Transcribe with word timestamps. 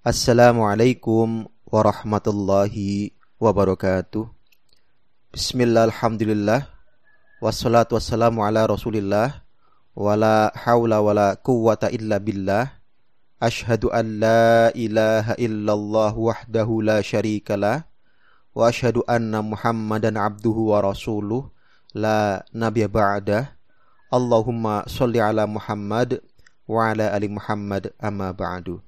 Assalamualaikum 0.00 1.44
warahmatullahi 1.68 3.12
wabarakatuh. 3.36 4.32
Bismillah, 5.28 5.92
alhamdulillah. 5.92 6.72
Wassalatu 7.44 8.00
wassalamu 8.00 8.40
ala 8.40 8.64
rasulillah. 8.64 9.44
Wala 9.92 10.56
hawla 10.56 11.04
wala 11.04 11.36
quwwata 11.36 11.92
illa 11.92 12.16
billah. 12.16 12.80
Ashhadu 13.44 13.92
an 13.92 14.24
la 14.24 14.72
ilaha 14.72 15.36
illallah 15.36 16.16
wahdahu 16.16 16.80
la 16.80 17.04
syarikalah. 17.04 17.84
Wa 18.56 18.72
ashhadu 18.72 19.04
anna 19.04 19.44
muhammadan 19.44 20.16
abduhu 20.16 20.72
wa 20.72 20.80
rasuluh. 20.80 21.52
La 21.92 22.40
nabiya 22.56 22.88
ba'dah. 22.88 23.52
Allahumma 24.08 24.80
salli 24.88 25.20
ala 25.20 25.44
Muhammad 25.44 26.24
wa 26.64 26.88
ala 26.88 27.12
ali 27.12 27.28
Muhammad 27.28 27.92
amma 28.00 28.32
ba'du. 28.32 28.80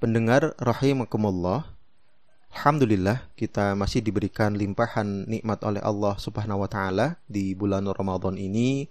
Pendengar 0.00 0.56
rahimakumullah. 0.56 1.76
Alhamdulillah 2.56 3.28
kita 3.36 3.76
masih 3.76 4.00
diberikan 4.00 4.56
limpahan 4.56 5.28
nikmat 5.28 5.60
oleh 5.60 5.84
Allah 5.84 6.16
Subhanahu 6.16 6.64
wa 6.64 6.70
taala 6.72 7.20
di 7.28 7.52
bulan 7.52 7.84
Ramadan 7.84 8.40
ini. 8.40 8.88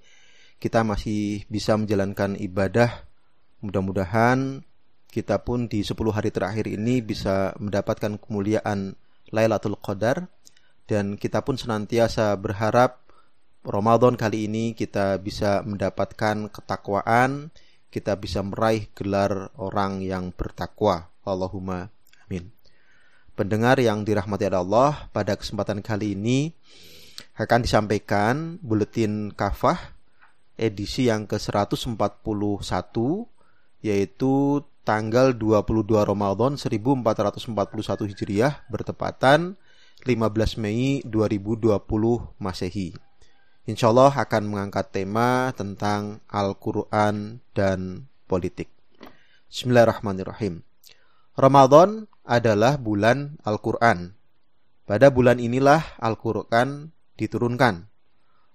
Kita 0.62 0.86
masih 0.86 1.50
bisa 1.50 1.74
menjalankan 1.74 2.38
ibadah. 2.38 3.10
Mudah-mudahan 3.66 4.62
kita 5.10 5.42
pun 5.42 5.66
di 5.66 5.82
10 5.82 5.98
hari 6.14 6.30
terakhir 6.30 6.70
ini 6.70 7.02
bisa 7.02 7.58
mendapatkan 7.58 8.22
kemuliaan 8.22 8.94
Lailatul 9.34 9.82
Qadar 9.82 10.30
dan 10.86 11.18
kita 11.18 11.42
pun 11.42 11.58
senantiasa 11.58 12.38
berharap 12.38 13.02
Ramadan 13.66 14.14
kali 14.14 14.46
ini 14.46 14.78
kita 14.78 15.18
bisa 15.18 15.66
mendapatkan 15.66 16.54
ketakwaan, 16.54 17.50
kita 17.90 18.14
bisa 18.18 18.46
meraih 18.46 18.90
gelar 18.94 19.50
orang 19.58 20.02
yang 20.06 20.30
bertakwa. 20.34 21.10
Allahumma 21.26 21.90
amin. 22.26 22.50
Pendengar 23.34 23.80
yang 23.82 24.06
dirahmati 24.06 24.50
Allah, 24.50 25.10
pada 25.14 25.34
kesempatan 25.38 25.82
kali 25.82 26.14
ini 26.14 26.54
akan 27.40 27.64
disampaikan 27.64 28.60
buletin 28.60 29.32
kafah 29.32 29.96
edisi 30.60 31.08
yang 31.08 31.24
ke-141 31.24 31.96
yaitu 33.80 34.34
tanggal 34.84 35.32
22 35.32 36.04
Ramadan 36.04 36.60
1441 36.60 38.12
Hijriah 38.12 38.68
bertepatan 38.68 39.56
15 40.04 40.60
Mei 40.60 41.00
2020 41.08 41.80
Masehi. 42.44 43.09
Insya 43.70 43.94
Allah 43.94 44.10
akan 44.10 44.50
mengangkat 44.50 44.90
tema 44.90 45.54
tentang 45.54 46.26
Al-Quran 46.26 47.38
dan 47.54 48.10
politik. 48.26 48.66
Bismillahirrahmanirrahim. 49.46 50.66
Ramadan 51.38 52.10
adalah 52.26 52.82
bulan 52.82 53.38
Al-Quran. 53.46 54.18
Pada 54.90 55.14
bulan 55.14 55.38
inilah 55.38 55.86
Al-Quran 56.02 56.90
diturunkan. 57.14 57.86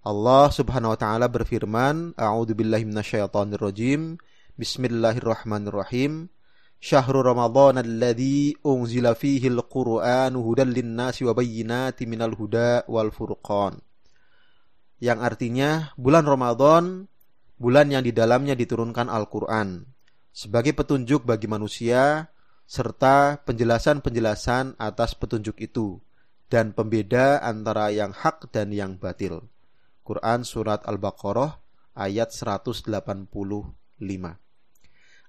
Allah 0.02 0.50
subhanahu 0.50 0.90
wa 0.90 0.98
ta'ala 0.98 1.30
berfirman, 1.30 2.18
A'udhu 2.18 2.58
billahi 2.58 2.82
minasyaitonirrojim, 2.82 4.18
Bismillahirrahmanirrahim, 4.58 6.26
Syahrul 6.82 7.22
Ramadan 7.22 7.78
alladhi 7.78 8.58
unzila 8.66 9.14
fihi 9.14 9.46
al-Qur'anu 9.46 10.42
hudan 10.42 10.74
linnasi 10.74 11.22
wa 11.22 11.38
bayyinati 11.38 12.02
minal 12.02 12.34
huda 12.34 12.82
wal 12.90 13.14
furqan 13.14 13.78
yang 15.04 15.20
artinya 15.20 15.92
bulan 16.00 16.24
Ramadan, 16.24 17.04
bulan 17.60 17.92
yang 17.92 18.00
di 18.00 18.16
dalamnya 18.16 18.56
diturunkan 18.56 19.12
Al-Quran, 19.12 19.84
sebagai 20.32 20.72
petunjuk 20.72 21.28
bagi 21.28 21.44
manusia, 21.44 22.32
serta 22.64 23.36
penjelasan-penjelasan 23.44 24.80
atas 24.80 25.12
petunjuk 25.12 25.60
itu, 25.60 26.00
dan 26.48 26.72
pembeda 26.72 27.44
antara 27.44 27.92
yang 27.92 28.16
hak 28.16 28.48
dan 28.48 28.72
yang 28.72 28.96
batil. 28.96 29.44
Quran 30.08 30.40
Surat 30.48 30.80
Al-Baqarah 30.88 31.60
ayat 32.00 32.32
185 32.32 32.88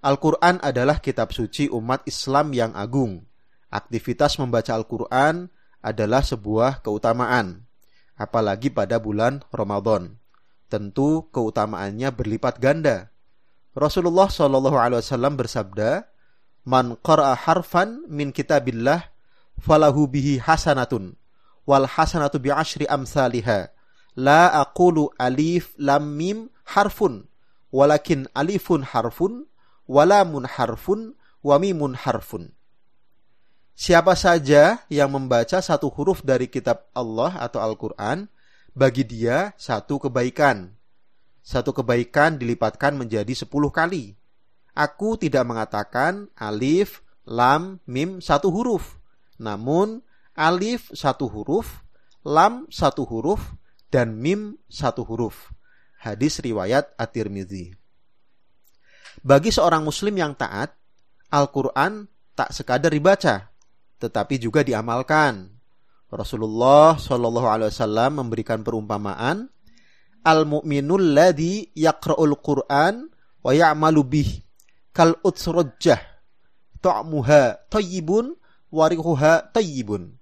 Al-Quran 0.06 0.56
adalah 0.64 1.04
kitab 1.04 1.36
suci 1.36 1.68
umat 1.68 2.08
Islam 2.08 2.56
yang 2.56 2.72
agung. 2.80 3.28
Aktivitas 3.76 4.40
membaca 4.40 4.72
Al-Quran 4.72 5.52
adalah 5.84 6.24
sebuah 6.24 6.80
keutamaan 6.80 7.65
apalagi 8.16 8.72
pada 8.72 9.00
bulan 9.00 9.44
Ramadan. 9.52 10.16
Tentu 10.72 11.30
keutamaannya 11.30 12.10
berlipat 12.10 12.58
ganda. 12.58 13.14
Rasulullah 13.76 14.32
Shallallahu 14.32 14.80
alaihi 14.80 15.04
wasallam 15.04 15.36
bersabda, 15.38 16.10
"Man 16.66 16.98
qara'a 17.04 17.38
harfan 17.38 18.08
min 18.10 18.32
kitabillah 18.32 19.12
falahu 19.62 20.10
bihi 20.10 20.42
hasanatun 20.42 21.14
wal 21.68 21.86
hasanatu 21.86 22.42
bi 22.42 22.50
asyri 22.50 22.90
amsalha. 22.90 23.70
La 24.16 24.48
aqulu 24.64 25.12
alif 25.20 25.76
lam 25.76 26.16
mim 26.16 26.48
harfun 26.64 27.28
walakin 27.70 28.32
alifun 28.32 28.82
harfun 28.82 29.44
walamun 29.86 30.48
harfun 30.48 31.14
wa 31.44 31.56
mimun 31.62 31.94
harfun." 31.94 32.56
Siapa 33.76 34.16
saja 34.16 34.88
yang 34.88 35.12
membaca 35.12 35.60
satu 35.60 35.92
huruf 35.92 36.24
dari 36.24 36.48
kitab 36.48 36.88
Allah 36.96 37.36
atau 37.44 37.60
Al-Quran, 37.60 38.32
bagi 38.72 39.04
dia 39.04 39.52
satu 39.60 40.00
kebaikan. 40.00 40.72
Satu 41.44 41.76
kebaikan 41.76 42.40
dilipatkan 42.40 42.96
menjadi 42.96 43.36
sepuluh 43.36 43.70
kali. 43.70 44.16
Aku 44.72 45.20
tidak 45.20 45.44
mengatakan 45.44 46.32
alif, 46.40 47.04
lam, 47.28 47.84
mim 47.84 48.24
satu 48.24 48.48
huruf. 48.48 48.96
Namun 49.44 50.00
alif 50.40 50.88
satu 50.96 51.28
huruf, 51.28 51.84
lam 52.24 52.72
satu 52.72 53.04
huruf, 53.04 53.44
dan 53.92 54.16
mim 54.16 54.56
satu 54.72 55.04
huruf. 55.04 55.52
Hadis 56.00 56.40
riwayat 56.40 56.96
At-Tirmidzi. 56.96 57.76
Bagi 59.20 59.52
seorang 59.52 59.84
muslim 59.84 60.16
yang 60.16 60.32
taat, 60.32 60.76
Al-Quran 61.28 62.08
tak 62.36 62.52
sekadar 62.52 62.92
dibaca, 62.92 63.55
tetapi 64.06 64.38
juga 64.38 64.62
diamalkan. 64.62 65.50
Rasulullah 66.14 66.96
Shallallahu 66.96 67.50
Alaihi 67.50 67.74
Wasallam 67.74 68.22
memberikan 68.22 68.62
perumpamaan 68.62 69.50
al 70.22 70.46
mu'minul 70.46 71.18
ladhi 71.18 71.74
yaqra'ul 71.74 72.38
Qur'an 72.40 73.10
wa 73.42 73.52
ya'malu 73.52 74.02
bih 74.06 74.30
kal 74.94 75.18
utsrujjah 75.26 76.00
ta'muha 76.80 77.68
tayyibun 77.68 78.38
warihuha 78.70 79.50
tayyibun 79.52 80.16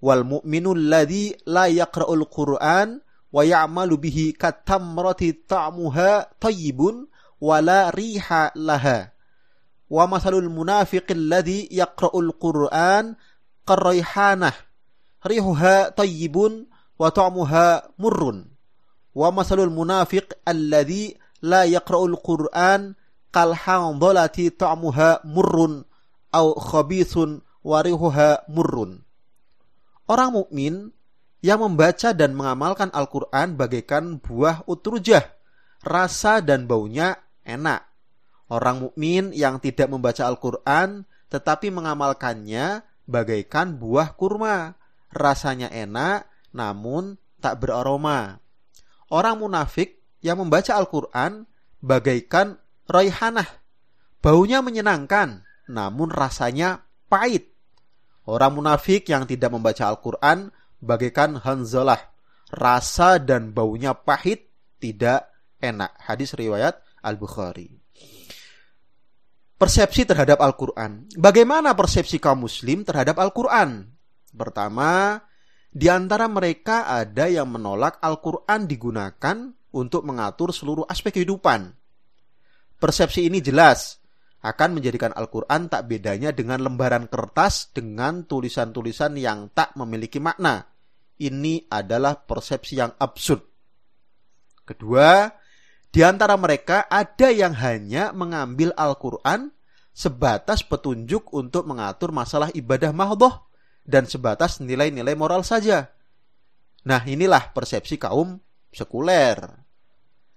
wal 0.00 0.24
mu'minul 0.24 0.88
ladhi 0.88 1.36
la 1.44 1.68
yaqra'ul 1.68 2.24
Qur'an 2.26 2.98
wa 3.30 3.42
ya'malu 3.46 4.00
bihi 4.00 4.34
katamrati 4.34 5.46
ta'muha 5.46 6.40
tayyibun 6.40 7.06
wala 7.38 7.92
riha 7.94 8.50
laha 8.56 9.14
wa 9.90 10.06
masalul 10.06 10.46
munafiqil 10.46 11.26
ladzi 11.26 11.66
yaqra'ul 11.74 12.30
Qur'an 12.38 13.18
qarraihanah 13.66 14.54
rihuha 15.26 15.90
tayyibun 15.92 16.70
wa 16.94 17.08
ta'muha 17.10 17.98
murrun. 17.98 18.46
Wa 19.10 19.34
masalul 19.34 19.74
munafiq 19.74 20.30
alladzi 20.46 21.18
la 21.42 21.66
yaqra'ul 21.66 22.14
Qur'an 22.22 22.94
kal 23.34 23.58
handalati 23.58 24.54
ta'muha 24.54 25.26
murrun. 25.26 25.82
Orang 30.06 30.30
mukmin 30.34 30.94
yang 31.42 31.58
membaca 31.64 32.14
dan 32.14 32.38
mengamalkan 32.38 32.94
Al-Quran 32.94 33.58
bagaikan 33.58 34.22
buah 34.22 34.62
utrujah, 34.70 35.26
rasa 35.82 36.38
dan 36.44 36.70
baunya 36.70 37.18
enak, 37.42 37.89
Orang 38.50 38.82
mukmin 38.82 39.30
yang 39.30 39.62
tidak 39.62 39.86
membaca 39.86 40.26
Al-Quran 40.26 41.06
tetapi 41.30 41.70
mengamalkannya 41.70 42.82
bagaikan 43.06 43.78
buah 43.78 44.18
kurma. 44.18 44.74
Rasanya 45.14 45.70
enak 45.70 46.26
namun 46.50 47.14
tak 47.38 47.62
beraroma. 47.62 48.42
Orang 49.06 49.38
munafik 49.38 50.02
yang 50.18 50.42
membaca 50.42 50.74
Al-Quran 50.74 51.46
bagaikan 51.78 52.58
raihanah. 52.90 53.46
Baunya 54.18 54.58
menyenangkan 54.66 55.46
namun 55.70 56.10
rasanya 56.10 56.82
pahit. 57.06 57.54
Orang 58.26 58.58
munafik 58.58 59.06
yang 59.06 59.30
tidak 59.30 59.54
membaca 59.54 59.86
Al-Quran 59.86 60.50
bagaikan 60.82 61.38
hanzalah. 61.38 62.10
Rasa 62.50 63.22
dan 63.22 63.54
baunya 63.54 63.94
pahit 63.94 64.50
tidak 64.82 65.30
enak. 65.62 65.94
Hadis 66.02 66.34
riwayat 66.34 66.82
Al-Bukhari 66.98 67.79
persepsi 69.60 70.08
terhadap 70.08 70.40
Al-Quran. 70.40 71.04
Bagaimana 71.20 71.76
persepsi 71.76 72.16
kaum 72.16 72.48
muslim 72.48 72.80
terhadap 72.80 73.20
Al-Quran? 73.20 73.92
Pertama, 74.32 75.20
di 75.68 75.84
antara 75.92 76.24
mereka 76.32 76.88
ada 76.88 77.28
yang 77.28 77.52
menolak 77.52 78.00
Al-Quran 78.00 78.64
digunakan 78.64 79.36
untuk 79.76 80.08
mengatur 80.08 80.56
seluruh 80.56 80.88
aspek 80.88 81.20
kehidupan. 81.20 81.76
Persepsi 82.80 83.28
ini 83.28 83.44
jelas 83.44 84.00
akan 84.40 84.80
menjadikan 84.80 85.12
Al-Quran 85.12 85.68
tak 85.68 85.84
bedanya 85.84 86.32
dengan 86.32 86.64
lembaran 86.64 87.04
kertas 87.12 87.68
dengan 87.76 88.24
tulisan-tulisan 88.24 89.20
yang 89.20 89.52
tak 89.52 89.76
memiliki 89.76 90.16
makna. 90.16 90.64
Ini 91.20 91.68
adalah 91.68 92.16
persepsi 92.16 92.80
yang 92.80 92.96
absurd. 92.96 93.44
Kedua, 94.64 95.28
di 95.90 96.06
antara 96.06 96.38
mereka 96.38 96.86
ada 96.86 97.34
yang 97.34 97.54
hanya 97.58 98.14
mengambil 98.14 98.70
Al-Quran 98.78 99.50
sebatas 99.90 100.62
petunjuk 100.62 101.34
untuk 101.34 101.66
mengatur 101.66 102.14
masalah 102.14 102.54
ibadah 102.54 102.94
mahdoh 102.94 103.42
dan 103.82 104.06
sebatas 104.06 104.62
nilai-nilai 104.62 105.18
moral 105.18 105.42
saja. 105.42 105.90
Nah 106.86 107.02
inilah 107.02 107.50
persepsi 107.50 107.98
kaum 107.98 108.38
sekuler. 108.70 109.42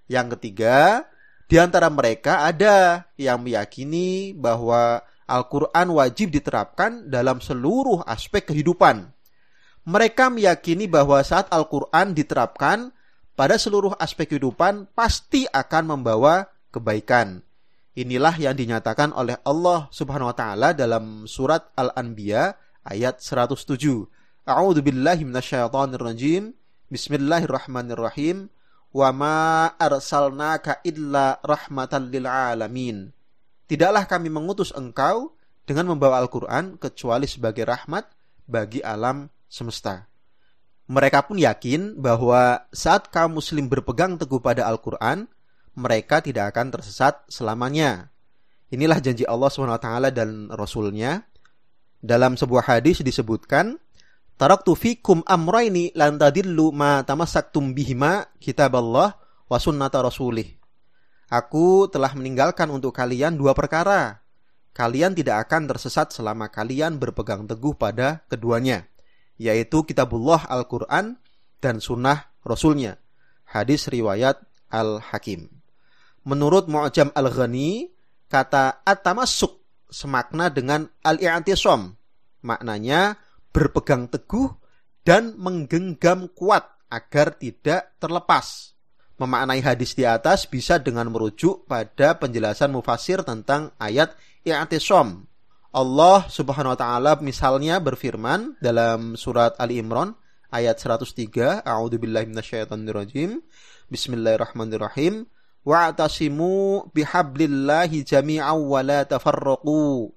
Yang 0.09 0.35
ketiga, 0.38 1.05
di 1.45 1.61
antara 1.61 1.88
mereka 1.88 2.44
ada 2.44 3.07
yang 3.15 3.39
meyakini 3.45 4.33
bahwa 4.33 5.05
Al-Quran 5.29 5.88
wajib 5.95 6.33
diterapkan 6.33 7.07
dalam 7.07 7.39
seluruh 7.39 8.03
aspek 8.03 8.51
kehidupan. 8.51 9.07
Mereka 9.85 10.33
meyakini 10.33 10.89
bahwa 10.89 11.21
saat 11.23 11.47
Al-Quran 11.53 12.15
diterapkan 12.15 12.91
pada 13.33 13.57
seluruh 13.57 13.97
aspek 13.97 14.30
kehidupan 14.30 14.89
pasti 14.94 15.50
akan 15.50 15.97
membawa 15.97 16.50
kebaikan. 16.69 17.41
Inilah 17.94 18.33
yang 18.41 18.57
dinyatakan 18.57 19.13
oleh 19.13 19.38
Allah 19.45 19.85
Subhanahu 19.94 20.33
wa 20.33 20.38
taala 20.38 20.74
dalam 20.74 21.30
surat 21.30 21.69
Al-Anbiya 21.77 22.57
ayat 22.81 23.21
107. 23.21 24.09
A'udzu 24.50 24.81
billahi 24.81 25.24
rajim. 26.01 26.57
Bismillahirrahmanirrahim. 26.89 28.50
Wa 28.94 29.09
ma 29.09 29.74
arsalnaka 29.77 30.81
illa 30.86 31.38
rahmatan 31.41 32.13
lil 32.13 32.25
alamin. 32.29 33.09
Tidaklah 33.65 34.06
kami 34.06 34.29
mengutus 34.29 34.69
engkau 34.74 35.33
dengan 35.65 35.94
membawa 35.94 36.21
Al-Qur'an 36.21 36.77
kecuali 36.77 37.25
sebagai 37.25 37.65
rahmat 37.65 38.06
bagi 38.45 38.86
alam 38.86 39.29
semesta. 39.50 40.12
Mereka 40.91 41.25
pun 41.31 41.39
yakin 41.39 41.95
bahwa 41.95 42.68
saat 42.75 43.07
kaum 43.07 43.39
muslim 43.39 43.71
berpegang 43.71 44.19
teguh 44.19 44.44
pada 44.44 44.68
Al-Qur'an, 44.68 45.31
mereka 45.74 46.19
tidak 46.19 46.53
akan 46.53 46.75
tersesat 46.75 47.24
selamanya. 47.31 48.12
Inilah 48.74 49.00
janji 49.00 49.24
Allah 49.24 49.47
SWT 49.47 49.89
dan 50.12 50.51
Rasulnya 50.51 51.24
dalam 52.03 52.35
sebuah 52.35 52.68
hadis 52.68 53.00
disebutkan, 53.00 53.80
Taraktu 54.35 54.74
fikum 54.75 55.24
amraini 55.24 55.94
lan 55.95 56.19
tadillu 56.19 56.74
ma 56.74 57.00
tamassaktum 57.06 57.71
bihima 57.71 58.27
kitaballah 58.41 59.15
wa 59.47 59.57
sunnata 59.62 60.03
rasulih. 60.03 60.51
Aku 61.31 61.88
telah 61.88 62.12
meninggalkan 62.12 62.68
untuk 62.68 62.91
kalian 62.91 63.39
dua 63.39 63.56
perkara. 63.56 64.19
Kalian 64.74 65.13
tidak 65.13 65.47
akan 65.47 65.69
tersesat 65.69 66.12
selama 66.12 66.50
kalian 66.50 66.97
berpegang 66.97 67.45
teguh 67.45 67.77
pada 67.77 68.25
keduanya, 68.25 68.89
yaitu 69.38 69.85
kitabullah 69.88 70.45
Al-Quran 70.50 71.18
dan 71.59 71.80
sunnah 71.80 72.33
Rasulnya. 72.44 73.00
Hadis 73.47 73.88
riwayat 73.88 74.41
Al-Hakim. 74.74 75.47
Menurut 76.24 76.71
Mu'jam 76.71 77.12
Al-Ghani, 77.13 77.91
kata 78.31 78.81
at-tamassuk 78.81 79.63
semakna 79.94 80.50
dengan 80.50 80.89
al-i'tisam. 81.06 81.94
Maknanya 82.44 83.15
berpegang 83.53 84.09
teguh 84.09 84.50
dan 85.06 85.38
menggenggam 85.38 86.31
kuat 86.33 86.65
agar 86.89 87.38
tidak 87.38 87.94
terlepas. 88.01 88.74
Memaknai 89.21 89.62
hadis 89.62 89.94
di 89.94 90.03
atas 90.09 90.50
bisa 90.50 90.81
dengan 90.81 91.13
merujuk 91.13 91.69
pada 91.69 92.18
penjelasan 92.18 92.74
mufasir 92.74 93.21
tentang 93.21 93.71
ayat 93.77 94.18
i'tisam. 94.41 95.29
Allah 95.74 96.30
Subhanahu 96.30 96.78
wa 96.78 96.80
taala 96.80 97.12
misalnya 97.18 97.81
berfirman 97.81 98.62
dalam 98.62 99.18
surat 99.18 99.58
Ali 99.58 99.81
Imran 99.81 100.14
ayat 100.54 100.78
103, 100.78 101.66
A'udzubillahi 101.66 102.30
minasyaitonirrajim. 102.30 103.42
Bismillahirrahmanirrahim 103.90 105.25
wa'tasimu 105.66 106.94
bihablillahi 106.94 108.06
jami'aw 108.06 108.54
wa 108.62 108.86
la 108.86 109.02
tafarraqu. 109.02 110.14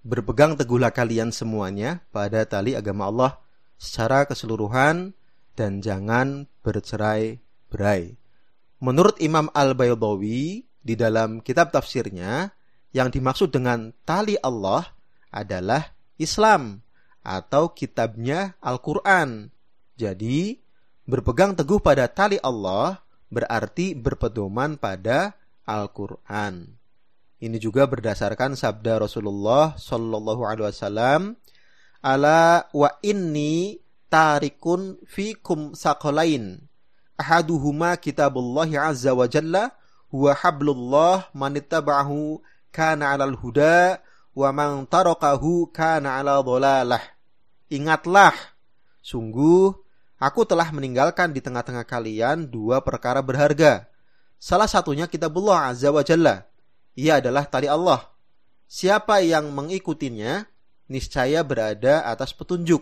Berpegang 0.00 0.56
teguhlah 0.56 0.88
kalian 0.96 1.28
semuanya 1.28 2.00
pada 2.08 2.48
tali 2.48 2.72
agama 2.72 3.12
Allah 3.12 3.36
secara 3.76 4.24
keseluruhan 4.24 5.12
dan 5.52 5.84
jangan 5.84 6.48
bercerai-berai. 6.64 8.16
Menurut 8.80 9.20
Imam 9.20 9.52
Al-Baydawi 9.52 10.64
di 10.80 10.94
dalam 10.96 11.44
kitab 11.44 11.68
tafsirnya, 11.68 12.55
yang 12.96 13.12
dimaksud 13.12 13.52
dengan 13.52 13.92
tali 14.08 14.40
Allah 14.40 14.88
adalah 15.28 15.92
Islam 16.16 16.80
atau 17.20 17.76
kitabnya 17.76 18.56
Al-Quran. 18.64 19.52
Jadi, 20.00 20.56
berpegang 21.04 21.52
teguh 21.52 21.76
pada 21.76 22.08
tali 22.08 22.40
Allah 22.40 23.04
berarti 23.28 23.92
berpedoman 23.92 24.80
pada 24.80 25.36
Al-Quran. 25.68 26.72
Ini 27.36 27.60
juga 27.60 27.84
berdasarkan 27.84 28.56
sabda 28.56 28.96
Rasulullah 28.96 29.76
Shallallahu 29.76 30.48
Alaihi 30.48 30.72
Wasallam, 30.72 31.36
"Ala 32.00 32.64
wa 32.72 32.88
inni 33.04 33.76
tarikun 34.08 34.96
fikum 35.04 35.76
sakolain. 35.76 36.64
Ahaduhuma 37.20 38.00
kitabullah 38.00 38.68
azza 38.88 39.12
wa 39.12 39.28
jalla 39.28 39.76
huwa 40.12 40.32
hablullah 40.32 41.28
manittaba'ahu 41.36 42.40
kana 42.76 43.16
'alal 43.16 43.40
huda 43.40 44.04
wa 44.36 44.52
man 44.52 44.84
tarakahu 44.84 45.72
kana 45.72 46.20
'ala 46.20 46.44
dhalalah." 46.44 47.00
Ingatlah, 47.72 48.36
sungguh 49.00 49.86
Aku 50.16 50.48
telah 50.48 50.72
meninggalkan 50.72 51.36
di 51.36 51.44
tengah-tengah 51.44 51.84
kalian 51.84 52.48
dua 52.48 52.80
perkara 52.80 53.20
berharga. 53.20 53.84
Salah 54.40 54.68
satunya 54.68 55.04
kitabullah 55.04 55.68
azza 55.68 55.92
wa 55.92 56.00
jalla. 56.00 56.48
Ia 56.96 57.20
adalah 57.20 57.44
tali 57.44 57.68
Allah. 57.68 58.00
Siapa 58.64 59.20
yang 59.20 59.52
mengikutinya, 59.52 60.48
niscaya 60.88 61.44
berada 61.44 62.08
atas 62.08 62.32
petunjuk. 62.32 62.80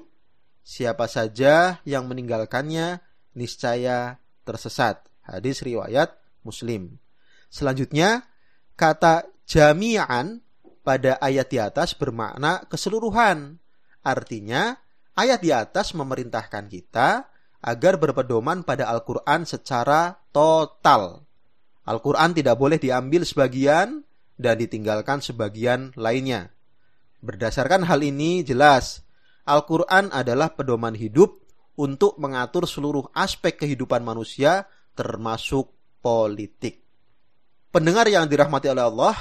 Siapa 0.62 1.10
saja 1.10 1.82
yang 1.82 2.06
meninggalkannya, 2.06 3.02
niscaya 3.34 4.22
tersesat. 4.46 5.02
Hadis 5.26 5.66
riwayat 5.66 6.14
Muslim. 6.46 7.02
Selanjutnya, 7.50 8.30
kata 8.78 9.26
jami'an 9.48 10.40
pada 10.84 11.16
ayat 11.20 11.48
di 11.48 11.58
atas 11.60 11.96
bermakna 11.96 12.64
keseluruhan. 12.68 13.60
Artinya, 14.04 14.76
Ayat 15.14 15.46
di 15.46 15.54
atas 15.54 15.94
memerintahkan 15.94 16.66
kita 16.66 17.30
agar 17.62 17.94
berpedoman 18.02 18.66
pada 18.66 18.90
Al-Quran 18.90 19.46
secara 19.46 20.18
total. 20.34 21.22
Al-Quran 21.86 22.34
tidak 22.34 22.58
boleh 22.58 22.82
diambil 22.82 23.22
sebagian 23.22 24.02
dan 24.34 24.58
ditinggalkan 24.58 25.22
sebagian 25.22 25.94
lainnya. 25.94 26.50
Berdasarkan 27.22 27.86
hal 27.86 28.02
ini 28.02 28.42
jelas, 28.42 29.06
Al-Quran 29.46 30.10
adalah 30.10 30.50
pedoman 30.50 30.98
hidup 30.98 31.46
untuk 31.78 32.18
mengatur 32.18 32.66
seluruh 32.66 33.06
aspek 33.14 33.54
kehidupan 33.54 34.02
manusia 34.02 34.66
termasuk 34.98 35.70
politik. 36.02 36.82
Pendengar 37.70 38.10
yang 38.10 38.26
dirahmati 38.26 38.66
oleh 38.66 38.82
Allah, 38.82 39.14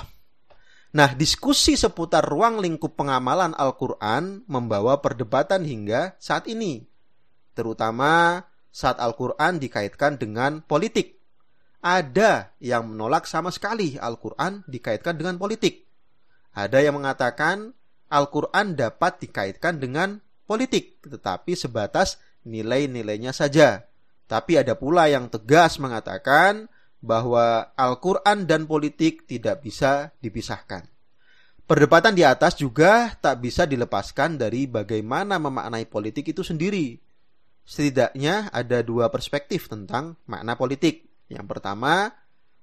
Nah, 0.93 1.09
diskusi 1.17 1.73
seputar 1.73 2.21
ruang 2.21 2.61
lingkup 2.61 2.93
pengamalan 2.93 3.57
Al-Quran 3.57 4.45
membawa 4.45 5.01
perdebatan 5.01 5.65
hingga 5.65 6.13
saat 6.21 6.45
ini, 6.45 6.85
terutama 7.57 8.45
saat 8.69 9.01
Al-Quran 9.01 9.57
dikaitkan 9.57 10.21
dengan 10.21 10.61
politik. 10.61 11.17
Ada 11.81 12.53
yang 12.61 12.93
menolak 12.93 13.25
sama 13.25 13.49
sekali 13.49 13.97
Al-Quran 13.97 14.61
dikaitkan 14.69 15.17
dengan 15.17 15.41
politik. 15.41 15.89
Ada 16.53 16.85
yang 16.85 17.01
mengatakan 17.01 17.73
Al-Quran 18.13 18.77
dapat 18.77 19.17
dikaitkan 19.17 19.81
dengan 19.81 20.21
politik, 20.45 21.01
tetapi 21.01 21.57
sebatas 21.57 22.21
nilai-nilainya 22.45 23.33
saja. 23.33 23.89
Tapi 24.29 24.61
ada 24.61 24.77
pula 24.77 25.09
yang 25.09 25.25
tegas 25.25 25.81
mengatakan 25.81 26.69
bahwa 27.03 27.75
Al-Quran 27.75 28.47
dan 28.47 28.63
politik 28.63 29.27
tidak 29.27 29.59
bisa 29.59 30.15
dipisahkan. 30.23 30.87
Perdebatan 31.67 32.15
di 32.15 32.23
atas 32.23 32.55
juga 32.55 33.11
tak 33.19 33.43
bisa 33.43 33.67
dilepaskan 33.67 34.39
dari 34.39 34.67
bagaimana 34.67 35.35
memaknai 35.35 35.83
politik 35.87 36.31
itu 36.31 36.43
sendiri. 36.43 36.95
Setidaknya 37.63 38.51
ada 38.51 38.83
dua 38.83 39.11
perspektif 39.11 39.67
tentang 39.67 40.15
makna 40.27 40.55
politik. 40.55 41.07
Yang 41.27 41.45
pertama, 41.47 42.11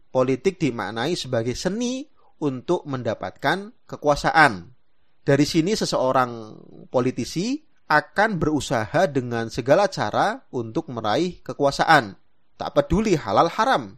politik 0.08 0.60
dimaknai 0.60 1.16
sebagai 1.16 1.56
seni 1.56 2.04
untuk 2.40 2.84
mendapatkan 2.88 3.72
kekuasaan. 3.88 4.72
Dari 5.20 5.44
sini 5.44 5.76
seseorang 5.76 6.56
politisi 6.88 7.60
akan 7.88 8.40
berusaha 8.40 9.08
dengan 9.08 9.48
segala 9.52 9.88
cara 9.88 10.44
untuk 10.52 10.88
meraih 10.92 11.40
kekuasaan. 11.44 12.16
Tak 12.60 12.70
peduli 12.76 13.16
halal 13.16 13.48
haram, 13.48 13.96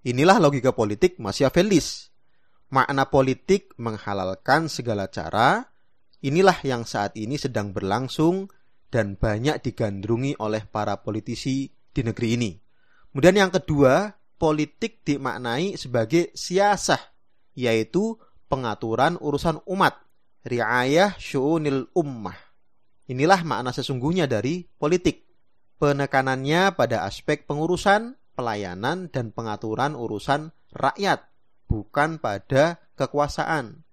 Inilah 0.00 0.40
logika 0.40 0.72
politik 0.72 1.20
Machiavellis. 1.20 2.08
makna 2.70 3.10
politik 3.10 3.74
menghalalkan 3.82 4.70
segala 4.70 5.10
cara, 5.10 5.74
inilah 6.22 6.54
yang 6.62 6.86
saat 6.86 7.18
ini 7.18 7.34
sedang 7.34 7.74
berlangsung 7.74 8.46
dan 8.94 9.18
banyak 9.18 9.58
digandrungi 9.58 10.38
oleh 10.38 10.62
para 10.70 11.02
politisi 11.02 11.66
di 11.90 12.00
negeri 12.06 12.28
ini. 12.38 12.50
Kemudian 13.10 13.42
yang 13.42 13.50
kedua, 13.50 14.14
politik 14.38 15.02
dimaknai 15.02 15.74
sebagai 15.74 16.30
siasah, 16.30 17.02
yaitu 17.58 18.14
pengaturan 18.46 19.18
urusan 19.18 19.66
umat, 19.66 19.98
riayah 20.46 21.18
syu'unil 21.18 21.90
ummah. 21.92 22.38
Inilah 23.10 23.42
makna 23.42 23.74
sesungguhnya 23.74 24.30
dari 24.30 24.62
politik. 24.78 25.26
Penekanannya 25.82 26.70
pada 26.78 27.02
aspek 27.02 27.50
pengurusan, 27.50 28.19
pelayanan, 28.40 29.12
dan 29.12 29.36
pengaturan 29.36 29.92
urusan 29.92 30.56
rakyat, 30.72 31.28
bukan 31.68 32.16
pada 32.16 32.80
kekuasaan. 32.96 33.84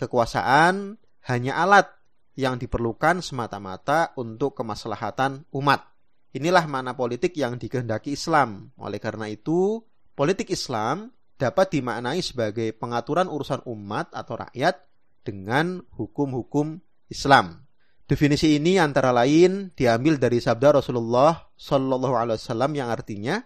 Kekuasaan 0.00 0.96
hanya 1.28 1.60
alat 1.60 1.92
yang 2.32 2.56
diperlukan 2.56 3.20
semata-mata 3.20 4.16
untuk 4.16 4.56
kemaslahatan 4.56 5.44
umat. 5.52 5.84
Inilah 6.32 6.64
mana 6.64 6.96
politik 6.96 7.36
yang 7.36 7.60
dikehendaki 7.60 8.16
Islam. 8.16 8.72
Oleh 8.80 8.96
karena 8.96 9.28
itu, 9.28 9.84
politik 10.16 10.48
Islam 10.48 11.12
dapat 11.36 11.76
dimaknai 11.76 12.24
sebagai 12.24 12.72
pengaturan 12.72 13.28
urusan 13.28 13.68
umat 13.68 14.08
atau 14.16 14.40
rakyat 14.40 14.80
dengan 15.20 15.84
hukum-hukum 15.92 16.80
Islam. 17.12 17.68
Definisi 18.08 18.56
ini 18.56 18.80
antara 18.80 19.12
lain 19.12 19.70
diambil 19.76 20.18
dari 20.18 20.40
sabda 20.42 20.80
Rasulullah 20.80 21.52
Shallallahu 21.54 22.12
Wasallam 22.12 22.74
yang 22.74 22.90
artinya 22.90 23.40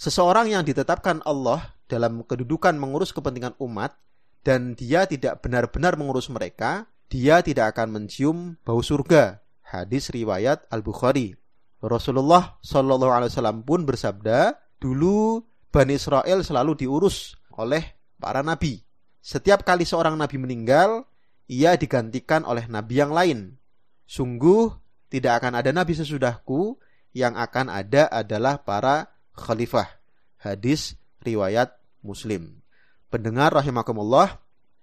seseorang 0.00 0.48
yang 0.48 0.64
ditetapkan 0.64 1.20
Allah 1.28 1.76
dalam 1.84 2.24
kedudukan 2.24 2.72
mengurus 2.80 3.12
kepentingan 3.12 3.52
umat 3.60 4.00
dan 4.40 4.72
dia 4.72 5.04
tidak 5.04 5.44
benar-benar 5.44 6.00
mengurus 6.00 6.32
mereka, 6.32 6.88
dia 7.12 7.44
tidak 7.44 7.76
akan 7.76 8.00
mencium 8.00 8.56
bau 8.64 8.80
surga. 8.80 9.44
Hadis 9.60 10.08
riwayat 10.08 10.64
Al 10.72 10.80
Bukhari. 10.80 11.36
Rasulullah 11.84 12.56
Shallallahu 12.64 13.12
Alaihi 13.12 13.30
Wasallam 13.36 13.60
pun 13.68 13.84
bersabda, 13.84 14.56
dulu 14.80 15.44
Bani 15.68 16.00
Israel 16.00 16.40
selalu 16.40 16.80
diurus 16.80 17.36
oleh 17.52 17.84
para 18.16 18.40
nabi. 18.40 18.80
Setiap 19.20 19.68
kali 19.68 19.84
seorang 19.84 20.16
nabi 20.16 20.40
meninggal, 20.40 21.04
ia 21.44 21.76
digantikan 21.76 22.48
oleh 22.48 22.64
nabi 22.72 23.04
yang 23.04 23.12
lain. 23.12 23.60
Sungguh 24.08 24.72
tidak 25.12 25.44
akan 25.44 25.60
ada 25.60 25.70
nabi 25.76 25.92
sesudahku, 25.92 26.80
yang 27.12 27.36
akan 27.36 27.68
ada 27.68 28.08
adalah 28.08 28.64
para 28.64 29.19
khalifah. 29.40 29.88
Hadis 30.36 31.00
riwayat 31.24 31.80
Muslim. 32.04 32.60
Pendengar 33.08 33.56
rahimakumullah, 33.56 34.38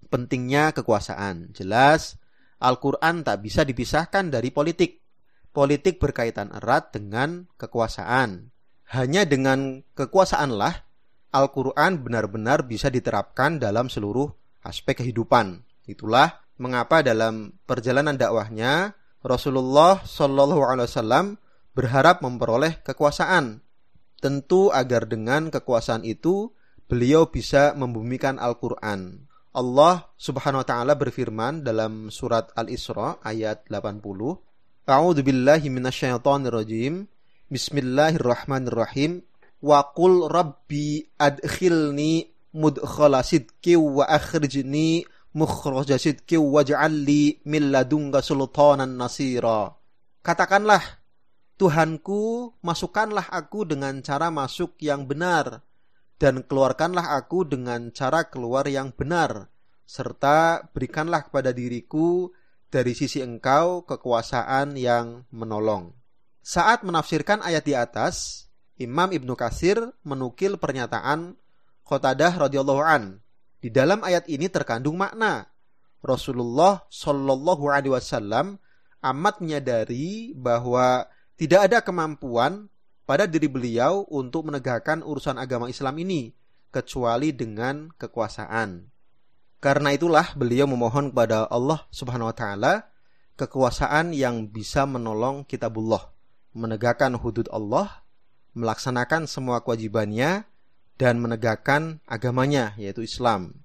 pentingnya 0.09 0.73
kekuasaan. 0.73 1.53
Jelas 1.53 2.17
Al-Qur'an 2.57 3.21
tak 3.21 3.45
bisa 3.45 3.61
dipisahkan 3.61 4.33
dari 4.33 4.49
politik. 4.49 5.05
Politik 5.53 6.01
berkaitan 6.01 6.49
erat 6.53 6.93
dengan 6.93 7.45
kekuasaan. 7.57 8.49
Hanya 8.93 9.25
dengan 9.29 9.85
kekuasaanlah 9.93 10.87
Al-Quran 11.33 12.01
benar-benar 12.01 12.65
bisa 12.65 12.87
diterapkan 12.87 13.59
dalam 13.59 13.91
seluruh 13.91 14.31
aspek 14.63 15.03
kehidupan. 15.03 15.61
Itulah 15.85 16.39
mengapa 16.57 17.03
dalam 17.03 17.53
perjalanan 17.67 18.15
dakwahnya 18.15 18.95
Rasulullah 19.21 20.01
Wasallam 20.01 21.35
berharap 21.75 22.23
memperoleh 22.23 22.79
kekuasaan. 22.81 23.59
Tentu 24.17 24.73
agar 24.73 25.05
dengan 25.05 25.53
kekuasaan 25.53 26.01
itu 26.01 26.49
beliau 26.89 27.29
bisa 27.29 27.77
membumikan 27.77 28.41
Al-Quran. 28.41 29.29
Allah 29.53 30.09
Subhanahu 30.17 30.61
wa 30.61 30.67
taala 30.67 30.93
berfirman 30.97 31.61
dalam 31.61 32.09
surat 32.09 32.49
Al-Isra 32.57 33.21
ayat 33.21 33.69
80, 33.69 34.01
A'udzu 34.87 35.21
billahi 35.21 35.67
minasyaitonir 35.69 36.53
rajim. 36.53 37.05
Bismillahirrahmanirrahim. 37.49 39.21
Wa 39.61 39.93
qul 39.93 40.29
rabbi 40.29 41.01
adkhilni 41.17 42.29
mudkhala 42.57 43.21
sidqi 43.25 43.77
wa 43.77 44.05
akhrijni 44.05 45.05
mukhraja 45.37 46.01
sidqi 46.01 46.41
waj'alli 46.41 47.45
min 47.45 47.69
ladunka 47.69 48.25
sultanan 48.25 48.97
nasira. 48.97 49.77
Katakanlah, 50.25 50.81
Tuhanku, 51.57 52.53
masukkanlah 52.61 53.33
aku 53.33 53.65
dengan 53.65 53.97
cara 54.05 54.29
masuk 54.29 54.77
yang 54.77 55.09
benar 55.09 55.65
dan 56.21 56.45
keluarkanlah 56.45 57.17
aku 57.17 57.49
dengan 57.49 57.89
cara 57.89 58.29
keluar 58.29 58.69
yang 58.69 58.93
benar 58.93 59.49
serta 59.89 60.69
berikanlah 60.69 61.25
kepada 61.25 61.49
diriku 61.49 62.29
dari 62.69 62.93
sisi 62.93 63.25
engkau 63.25 63.89
kekuasaan 63.89 64.77
yang 64.77 65.25
menolong. 65.33 65.97
Saat 66.45 66.85
menafsirkan 66.85 67.41
ayat 67.41 67.65
di 67.65 67.73
atas, 67.73 68.45
Imam 68.77 69.09
Ibnu 69.09 69.33
Kasir 69.33 69.81
menukil 70.05 70.61
pernyataan 70.61 71.33
Qatadah 71.81 72.37
radhiyallahu 72.37 72.83
an 72.85 73.25
di 73.57 73.73
dalam 73.73 74.05
ayat 74.05 74.29
ini 74.29 74.45
terkandung 74.45 75.01
makna 75.01 75.49
Rasulullah 76.05 76.85
Shallallahu 76.93 77.65
alaihi 77.73 77.97
wasallam 77.97 78.61
amat 79.01 79.41
menyadari 79.41 80.37
bahwa 80.37 81.09
tidak 81.37 81.69
ada 81.69 81.85
kemampuan 81.85 82.65
pada 83.05 83.29
diri 83.29 83.45
beliau 83.47 84.03
untuk 84.09 84.49
menegakkan 84.49 85.05
urusan 85.05 85.37
agama 85.37 85.69
Islam 85.69 85.95
ini 86.01 86.33
kecuali 86.73 87.31
dengan 87.31 87.93
kekuasaan. 87.95 88.89
Karena 89.57 89.89
itulah 89.93 90.33
beliau 90.37 90.69
memohon 90.69 91.09
kepada 91.13 91.49
Allah 91.49 91.85
Subhanahu 91.89 92.29
wa 92.29 92.35
taala 92.35 92.73
kekuasaan 93.37 94.17
yang 94.17 94.49
bisa 94.49 94.89
menolong 94.89 95.45
kitabullah, 95.45 96.09
menegakkan 96.57 97.13
hudud 97.13 97.45
Allah, 97.53 98.01
melaksanakan 98.57 99.29
semua 99.29 99.61
kewajibannya 99.61 100.45
dan 100.97 101.21
menegakkan 101.21 102.01
agamanya 102.09 102.73
yaitu 102.81 103.05
Islam. 103.05 103.61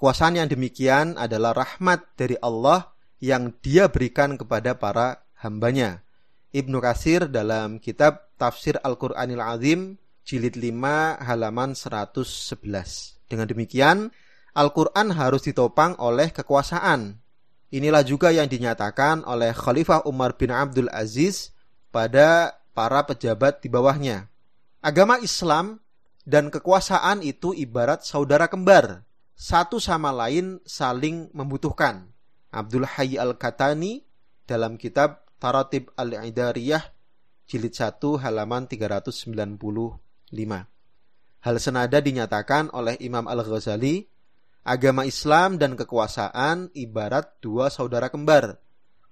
Kuasaan 0.00 0.40
yang 0.40 0.48
demikian 0.48 1.20
adalah 1.20 1.52
rahmat 1.52 2.08
dari 2.16 2.40
Allah 2.40 2.96
yang 3.20 3.52
dia 3.60 3.92
berikan 3.92 4.40
kepada 4.40 4.72
para 4.72 5.20
hambanya. 5.44 6.00
Ibnu 6.50 6.82
Kasir 6.82 7.30
dalam 7.30 7.78
kitab 7.78 8.34
Tafsir 8.34 8.74
Al-Quranil 8.82 9.38
Azim 9.38 9.80
jilid 10.26 10.58
5 10.58 11.22
halaman 11.22 11.78
111. 11.78 13.22
Dengan 13.30 13.46
demikian, 13.46 14.10
Al-Quran 14.50 15.14
harus 15.14 15.46
ditopang 15.46 15.94
oleh 16.02 16.34
kekuasaan. 16.34 17.22
Inilah 17.70 18.02
juga 18.02 18.34
yang 18.34 18.50
dinyatakan 18.50 19.22
oleh 19.30 19.54
Khalifah 19.54 20.02
Umar 20.10 20.34
bin 20.34 20.50
Abdul 20.50 20.90
Aziz 20.90 21.54
pada 21.94 22.58
para 22.74 23.06
pejabat 23.06 23.62
di 23.62 23.70
bawahnya. 23.70 24.26
Agama 24.82 25.22
Islam 25.22 25.78
dan 26.26 26.50
kekuasaan 26.50 27.22
itu 27.22 27.54
ibarat 27.54 28.02
saudara 28.02 28.50
kembar, 28.50 29.06
satu 29.38 29.78
sama 29.78 30.10
lain 30.10 30.58
saling 30.66 31.30
membutuhkan. 31.30 32.10
Abdul 32.50 32.90
Hayy 32.90 33.22
Al-Katani 33.22 34.02
dalam 34.50 34.74
kitab 34.74 35.29
Taratib 35.40 35.88
Al-Idariyah 35.96 36.84
jilid 37.48 37.72
1 37.72 37.96
halaman 38.20 38.68
395. 38.68 39.24
Hal 41.40 41.56
senada 41.56 41.98
dinyatakan 42.04 42.68
oleh 42.76 43.00
Imam 43.00 43.24
Al-Ghazali, 43.24 44.04
agama 44.68 45.08
Islam 45.08 45.56
dan 45.56 45.72
kekuasaan 45.80 46.68
ibarat 46.76 47.40
dua 47.40 47.72
saudara 47.72 48.12
kembar. 48.12 48.60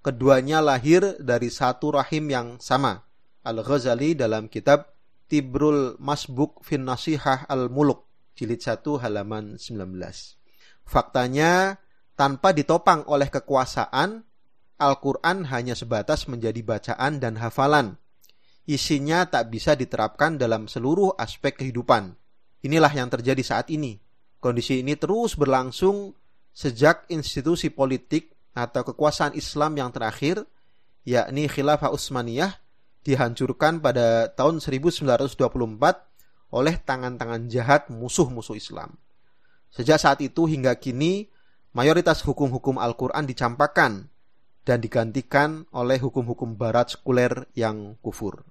Keduanya 0.05 0.61
lahir 0.61 1.17
dari 1.17 1.49
satu 1.49 1.97
rahim 1.97 2.29
yang 2.29 2.47
sama. 2.61 3.03
Al-Ghazali 3.41 4.13
dalam 4.13 4.45
kitab 4.47 4.93
Tibrul 5.25 5.97
Masbuk 5.97 6.61
fin 6.61 6.85
Nasihah 6.85 7.49
Al-Muluk 7.49 8.05
jilid 8.37 8.61
1 8.61 8.85
halaman 9.01 9.57
19. 9.57 9.75
Faktanya 10.85 11.81
tanpa 12.13 12.53
ditopang 12.53 13.03
oleh 13.09 13.27
kekuasaan 13.27 14.28
Al-Quran 14.79 15.51
hanya 15.51 15.75
sebatas 15.75 16.25
menjadi 16.31 16.63
bacaan 16.63 17.19
dan 17.19 17.35
hafalan. 17.35 17.99
Isinya 18.63 19.27
tak 19.27 19.51
bisa 19.51 19.75
diterapkan 19.75 20.39
dalam 20.39 20.71
seluruh 20.71 21.19
aspek 21.19 21.59
kehidupan. 21.59 22.15
Inilah 22.63 22.91
yang 22.95 23.11
terjadi 23.11 23.43
saat 23.43 23.67
ini. 23.67 23.99
Kondisi 24.39 24.79
ini 24.79 24.95
terus 24.95 25.35
berlangsung 25.35 26.15
sejak 26.55 27.11
institusi 27.11 27.67
politik 27.67 28.31
atau 28.55 28.87
kekuasaan 28.87 29.35
Islam 29.35 29.75
yang 29.75 29.91
terakhir, 29.91 30.47
yakni 31.03 31.51
Khilafah 31.51 31.91
Utsmaniyah, 31.91 32.55
dihancurkan 33.03 33.83
pada 33.83 34.31
tahun 34.31 34.63
1924 34.63 35.35
oleh 36.55 36.75
tangan-tangan 36.81 37.51
jahat 37.51 37.91
musuh-musuh 37.91 38.55
Islam. 38.55 38.95
Sejak 39.69 40.01
saat 40.01 40.19
itu 40.23 40.49
hingga 40.49 40.73
kini, 40.79 41.29
mayoritas 41.75 42.25
hukum-hukum 42.25 42.81
Al-Quran 42.81 43.27
dicampakkan 43.27 44.09
dan 44.69 44.85
digantikan 44.85 45.65
oleh 45.73 45.97
hukum-hukum 45.97 46.53
barat 46.53 46.93
sekuler 46.93 47.49
yang 47.57 47.97
kufur. 48.05 48.45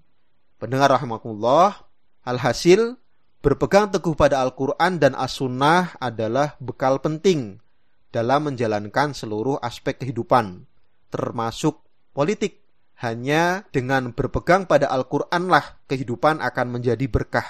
Pendengar 0.59 0.91
rahmatullah, 0.91 1.87
alhasil 2.27 2.99
Berpegang 3.39 3.87
teguh 3.95 4.19
pada 4.19 4.43
Al-Quran 4.43 4.99
dan 4.99 5.15
As-Sunnah 5.15 5.95
adalah 6.03 6.59
bekal 6.59 6.99
penting 6.99 7.63
dalam 8.11 8.51
menjalankan 8.51 9.15
seluruh 9.15 9.63
aspek 9.63 10.03
kehidupan, 10.03 10.67
termasuk 11.15 11.79
politik. 12.11 12.67
Hanya 12.99 13.63
dengan 13.71 14.11
berpegang 14.11 14.67
pada 14.67 14.91
Al-Quranlah 14.91 15.87
kehidupan 15.87 16.43
akan 16.43 16.67
menjadi 16.67 17.07
berkah. 17.07 17.47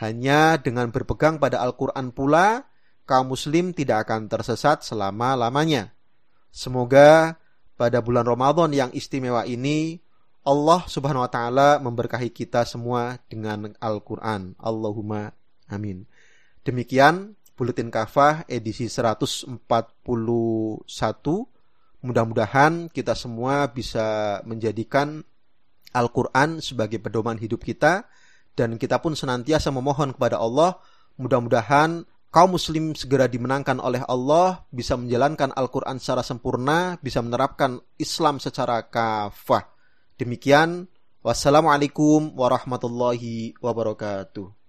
Hanya 0.00 0.56
dengan 0.56 0.88
berpegang 0.88 1.36
pada 1.36 1.60
Al-Quran 1.60 2.16
pula, 2.16 2.64
kaum 3.04 3.28
muslim 3.28 3.76
tidak 3.76 4.08
akan 4.08 4.32
tersesat 4.32 4.88
selama-lamanya. 4.88 5.92
Semoga 6.48 7.36
pada 7.76 8.00
bulan 8.00 8.24
Ramadan 8.24 8.72
yang 8.72 8.90
istimewa 8.96 9.44
ini, 9.44 10.00
Allah 10.42 10.82
subhanahu 10.88 11.22
wa 11.22 11.30
ta'ala 11.30 11.68
memberkahi 11.84 12.32
kita 12.32 12.64
semua 12.64 13.20
dengan 13.28 13.76
Al-Quran. 13.76 14.56
Allahumma 14.56 15.30
amin. 15.68 16.08
Demikian 16.64 17.36
Buletin 17.56 17.88
Kafah 17.88 18.44
edisi 18.48 18.88
141 18.90 19.58
Mudah-mudahan 22.06 22.92
kita 22.92 23.18
semua 23.18 23.66
bisa 23.66 24.38
menjadikan 24.46 25.26
Al-Quran 25.90 26.62
sebagai 26.62 27.02
pedoman 27.02 27.34
hidup 27.40 27.66
kita 27.66 28.06
dan 28.54 28.78
kita 28.78 29.02
pun 29.02 29.18
senantiasa 29.18 29.74
memohon 29.74 30.14
kepada 30.14 30.38
Allah 30.38 30.78
mudah-mudahan 31.18 32.04
kaum 32.36 32.52
muslim 32.52 32.92
segera 32.92 33.32
dimenangkan 33.32 33.80
oleh 33.80 34.04
Allah, 34.04 34.60
bisa 34.68 34.92
menjalankan 34.92 35.56
Al-Quran 35.56 35.96
secara 35.96 36.20
sempurna, 36.20 37.00
bisa 37.00 37.24
menerapkan 37.24 37.80
Islam 37.96 38.36
secara 38.44 38.84
kafah. 38.92 39.72
Demikian, 40.20 40.84
wassalamualaikum 41.24 42.36
warahmatullahi 42.36 43.56
wabarakatuh. 43.56 44.65